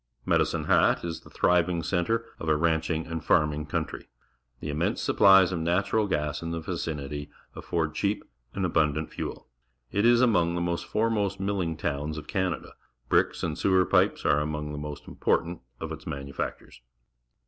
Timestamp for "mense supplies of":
4.79-5.59